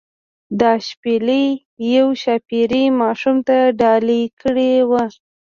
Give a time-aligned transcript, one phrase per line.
[0.59, 1.45] دا شپیلۍ
[1.95, 5.03] یوې ښاپیرۍ ماشوم ته ډالۍ کړې وه.